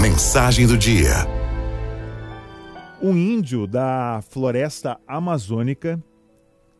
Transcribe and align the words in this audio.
Mensagem 0.00 0.66
do 0.66 0.76
dia. 0.76 1.26
Um 3.00 3.16
índio 3.16 3.66
da 3.66 4.20
floresta 4.28 4.98
amazônica 5.06 6.02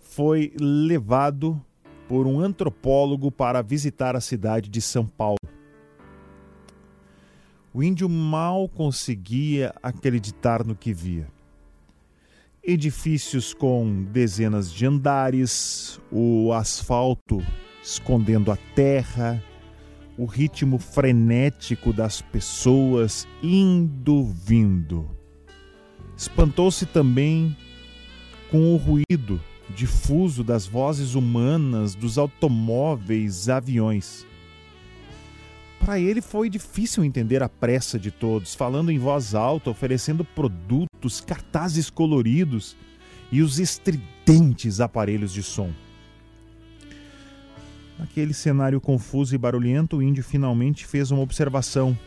foi 0.00 0.52
levado 0.60 1.60
por 2.08 2.26
um 2.26 2.40
antropólogo 2.40 3.30
para 3.30 3.62
visitar 3.62 4.16
a 4.16 4.20
cidade 4.20 4.68
de 4.68 4.80
São 4.80 5.06
Paulo. 5.06 5.38
O 7.72 7.82
índio 7.82 8.08
mal 8.08 8.68
conseguia 8.68 9.74
acreditar 9.82 10.64
no 10.64 10.74
que 10.74 10.92
via. 10.92 11.28
Edifícios 12.62 13.54
com 13.54 14.04
dezenas 14.04 14.72
de 14.72 14.86
andares, 14.86 16.00
o 16.10 16.52
asfalto 16.52 17.42
escondendo 17.82 18.50
a 18.52 18.56
terra, 18.74 19.42
o 20.18 20.24
ritmo 20.26 20.78
frenético 20.78 21.92
das 21.92 22.20
pessoas 22.20 23.26
indo 23.40 24.24
vindo. 24.24 25.08
Espantou-se 26.16 26.84
também 26.86 27.56
com 28.50 28.74
o 28.74 28.76
ruído 28.76 29.40
difuso 29.70 30.42
das 30.42 30.66
vozes 30.66 31.14
humanas, 31.14 31.94
dos 31.94 32.18
automóveis, 32.18 33.48
aviões. 33.48 34.26
Para 35.78 36.00
ele 36.00 36.20
foi 36.20 36.50
difícil 36.50 37.04
entender 37.04 37.42
a 37.42 37.48
pressa 37.48 37.98
de 37.98 38.10
todos, 38.10 38.54
falando 38.54 38.90
em 38.90 38.98
voz 38.98 39.34
alta, 39.34 39.70
oferecendo 39.70 40.24
produtos, 40.24 41.20
cartazes 41.20 41.88
coloridos 41.88 42.76
e 43.30 43.42
os 43.42 43.60
estridentes 43.60 44.80
aparelhos 44.80 45.32
de 45.32 45.42
som. 45.42 45.70
Naquele 47.98 48.32
cenário 48.32 48.80
confuso 48.80 49.34
e 49.34 49.38
barulhento, 49.38 49.96
o 49.96 50.02
índio 50.02 50.22
finalmente 50.22 50.86
fez 50.86 51.10
uma 51.10 51.20
observação. 51.20 51.98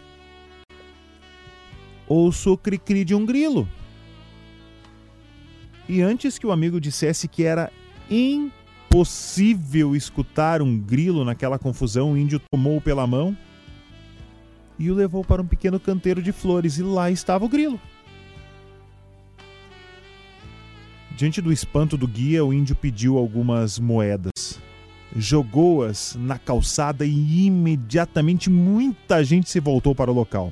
Ouço 2.08 2.54
o 2.54 2.58
cri-cri 2.58 3.04
de 3.04 3.14
um 3.14 3.26
grilo. 3.26 3.68
E 5.90 6.02
antes 6.02 6.38
que 6.38 6.48
o 6.48 6.52
amigo 6.52 6.80
dissesse 6.80 7.28
que 7.28 7.44
era 7.44 7.70
impossível 8.10 9.94
escutar 9.94 10.62
um 10.62 10.80
grilo 10.80 11.26
naquela 11.26 11.60
confusão, 11.60 12.14
o 12.14 12.18
índio 12.18 12.40
tomou 12.50 12.80
pela 12.80 13.06
mão 13.06 13.36
e 14.80 14.90
o 14.90 14.96
levou 14.96 15.26
para 15.26 15.42
um 15.42 15.46
pequeno 15.46 15.80
canteiro 15.80 16.24
de 16.24 16.32
flores, 16.32 16.78
e 16.78 16.84
lá 16.84 17.12
estava 17.12 17.46
o 17.46 17.50
grilo. 17.50 17.80
Diante 21.16 21.42
do 21.42 21.52
espanto 21.52 21.98
do 21.98 22.08
guia, 22.08 22.44
o 22.44 22.54
índio 22.54 22.76
pediu 22.76 23.18
algumas 23.18 23.78
moedas 23.78 24.32
jogou-as 25.16 26.16
na 26.16 26.38
calçada 26.38 27.06
e 27.06 27.46
imediatamente 27.46 28.50
muita 28.50 29.24
gente 29.24 29.50
se 29.50 29.60
voltou 29.60 29.94
para 29.94 30.12
o 30.12 30.14
local, 30.14 30.52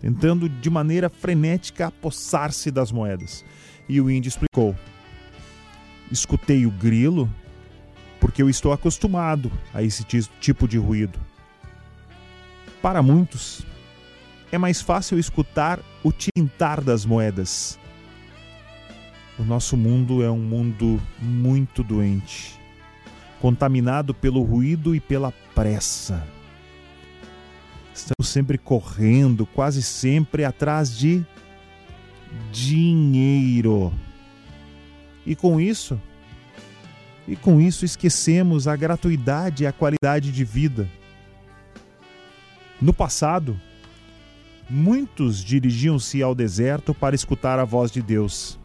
tentando 0.00 0.48
de 0.48 0.70
maneira 0.70 1.08
frenética 1.08 1.86
apossar-se 1.86 2.70
das 2.70 2.90
moedas. 2.90 3.44
E 3.88 4.00
o 4.00 4.10
índio 4.10 4.28
explicou: 4.28 4.74
Escutei 6.10 6.64
o 6.66 6.70
grilo 6.70 7.30
porque 8.18 8.42
eu 8.42 8.48
estou 8.48 8.72
acostumado 8.72 9.52
a 9.72 9.82
esse 9.82 10.04
tipo 10.40 10.66
de 10.66 10.78
ruído. 10.78 11.18
Para 12.80 13.02
muitos, 13.02 13.66
é 14.50 14.56
mais 14.56 14.80
fácil 14.80 15.18
escutar 15.18 15.80
o 16.02 16.10
tintar 16.10 16.80
das 16.80 17.04
moedas. 17.04 17.78
O 19.38 19.42
nosso 19.42 19.76
mundo 19.76 20.22
é 20.22 20.30
um 20.30 20.38
mundo 20.38 21.00
muito 21.20 21.82
doente 21.82 22.63
contaminado 23.40 24.14
pelo 24.14 24.42
ruído 24.42 24.94
e 24.94 25.00
pela 25.00 25.32
pressa. 25.54 26.26
Estamos 27.94 28.28
sempre 28.28 28.58
correndo, 28.58 29.46
quase 29.46 29.82
sempre 29.82 30.44
atrás 30.44 30.96
de 30.96 31.24
dinheiro. 32.50 33.92
E 35.24 35.36
com 35.36 35.60
isso, 35.60 36.00
e 37.26 37.36
com 37.36 37.60
isso 37.60 37.84
esquecemos 37.84 38.66
a 38.66 38.76
gratuidade 38.76 39.64
e 39.64 39.66
a 39.66 39.72
qualidade 39.72 40.32
de 40.32 40.44
vida. 40.44 40.88
No 42.80 42.92
passado, 42.92 43.58
muitos 44.68 45.42
dirigiam-se 45.42 46.22
ao 46.22 46.34
deserto 46.34 46.92
para 46.92 47.14
escutar 47.14 47.58
a 47.58 47.64
voz 47.64 47.90
de 47.90 48.02
Deus 48.02 48.58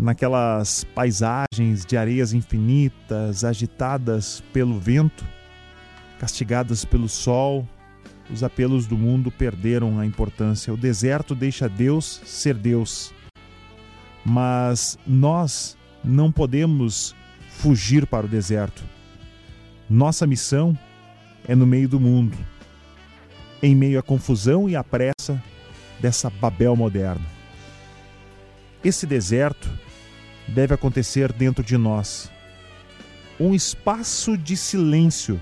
naquelas 0.00 0.84
paisagens 0.94 1.84
de 1.84 1.96
areias 1.96 2.32
infinitas, 2.32 3.44
agitadas 3.44 4.42
pelo 4.52 4.78
vento, 4.80 5.24
castigadas 6.18 6.84
pelo 6.84 7.08
sol, 7.08 7.68
os 8.32 8.42
apelos 8.42 8.86
do 8.86 8.96
mundo 8.96 9.30
perderam 9.30 9.98
a 9.98 10.06
importância. 10.06 10.72
O 10.72 10.76
deserto 10.76 11.34
deixa 11.34 11.68
Deus 11.68 12.20
ser 12.24 12.54
Deus. 12.54 13.12
Mas 14.24 14.98
nós 15.06 15.76
não 16.02 16.30
podemos 16.30 17.14
fugir 17.48 18.06
para 18.06 18.26
o 18.26 18.28
deserto. 18.28 18.82
Nossa 19.88 20.26
missão 20.26 20.78
é 21.46 21.54
no 21.54 21.66
meio 21.66 21.88
do 21.88 21.98
mundo, 21.98 22.36
em 23.62 23.74
meio 23.74 23.98
à 23.98 24.02
confusão 24.02 24.68
e 24.68 24.76
à 24.76 24.84
pressa 24.84 25.42
dessa 25.98 26.30
Babel 26.30 26.76
moderna. 26.76 27.26
Esse 28.84 29.06
deserto 29.06 29.68
deve 30.54 30.74
acontecer 30.74 31.32
dentro 31.32 31.62
de 31.64 31.76
nós. 31.76 32.30
Um 33.38 33.54
espaço 33.54 34.36
de 34.36 34.56
silêncio 34.56 35.40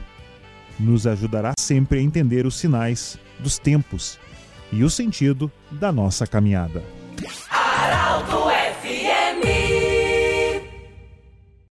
nos 0.78 1.06
ajudará 1.06 1.52
sempre 1.58 1.98
a 1.98 2.02
entender 2.02 2.46
os 2.46 2.56
sinais 2.56 3.18
dos 3.40 3.58
tempos 3.58 4.18
e 4.70 4.84
o 4.84 4.90
sentido 4.90 5.50
da 5.70 5.90
nossa 5.90 6.26
caminhada. 6.26 6.97